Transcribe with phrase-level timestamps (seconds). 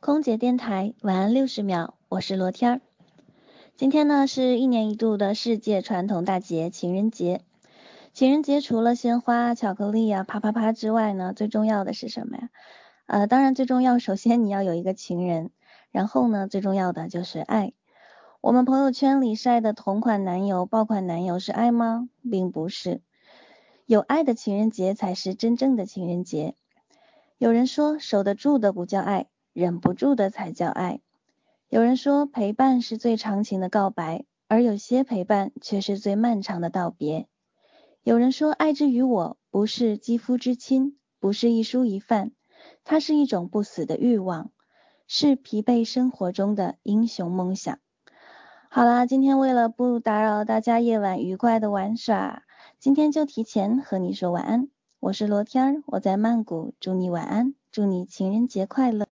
[0.00, 2.80] 空姐电台晚安六十秒，我是罗天儿。
[3.74, 7.40] 今天呢是一年一度的世界传统大节情人节。
[8.14, 12.48] 情人节除了鲜花、巧克力呀、啪啪啪之外呢，最重要的是什么呀？
[13.06, 15.50] 呃，当然最重要，首先你要有一个情人，
[15.90, 17.72] 然后呢，最重要的就是爱。
[18.40, 22.08] 我们朋友圈里晒的同款男友、爆款男友是爱吗？
[22.30, 23.00] 并不是，
[23.84, 26.54] 有爱的情人节才是真正的情人节。
[27.36, 29.26] 有人说，守得住的不叫爱。
[29.58, 31.00] 忍不住的才叫爱。
[31.68, 37.26] 有人说陪伴是最长情的告白，而有些陪伴却是最漫长的道别。
[38.04, 42.30] 有人说爱之于我不是肌肤之亲，不是一蔬一饭，
[42.84, 44.52] 它是一种不死的欲望，
[45.08, 47.80] 是疲惫生活中的英雄梦想。
[48.70, 52.44] 好啦，今天为了不打扰大家夜晚愉快的玩耍，
[52.78, 54.68] 今天就提前和你说晚安。
[55.00, 59.04] 我是罗天儿，我在曼谷，祝你晚安，祝你情人节快乐。